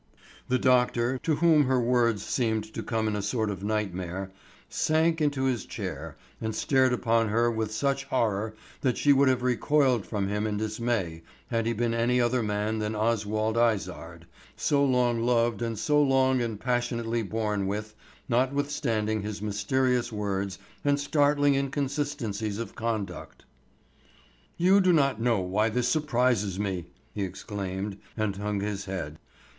The 0.47 0.57
doctor, 0.57 1.19
to 1.19 1.35
whom 1.35 1.65
her 1.65 1.79
words 1.79 2.25
seemed 2.25 2.63
to 2.73 2.81
come 2.81 3.07
in 3.07 3.15
a 3.15 3.21
sort 3.21 3.51
of 3.51 3.63
nightmare, 3.63 4.31
sank 4.67 5.21
into 5.21 5.43
his 5.43 5.63
chair 5.63 6.17
and 6.41 6.55
stared 6.55 6.91
upon 6.91 7.29
her 7.29 7.51
with 7.51 7.71
such 7.71 8.05
horror 8.05 8.55
that 8.81 8.97
she 8.97 9.13
would 9.13 9.27
have 9.29 9.43
recoiled 9.43 10.07
from 10.07 10.27
him 10.27 10.47
in 10.47 10.57
dismay 10.57 11.21
had 11.51 11.67
he 11.67 11.73
been 11.73 11.93
any 11.93 12.19
other 12.19 12.41
man 12.41 12.79
than 12.79 12.95
Oswald 12.95 13.59
Izard, 13.59 14.25
so 14.55 14.83
long 14.83 15.21
loved 15.23 15.61
and 15.61 15.77
so 15.77 16.01
long 16.01 16.41
and 16.41 16.59
passionately 16.59 17.21
borne 17.21 17.67
with, 17.67 17.93
notwithstanding 18.27 19.21
his 19.21 19.39
mysterious 19.39 20.11
words 20.11 20.57
and 20.83 20.99
startling 20.99 21.53
inconsistencies 21.53 22.57
of 22.57 22.73
conduct. 22.73 23.45
"You 24.57 24.81
do 24.81 24.93
not 24.93 25.21
know 25.21 25.41
why 25.41 25.69
this 25.69 25.87
surprises 25.89 26.57
me," 26.57 26.87
he 27.13 27.21
exclaimed, 27.21 27.99
and 28.17 28.35
hung 28.37 28.61
his 28.61 28.85
head. 28.85 29.19